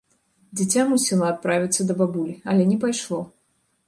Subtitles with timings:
[0.59, 3.21] Дзіця мусіла адправіцца да бабулі, але не пайшло.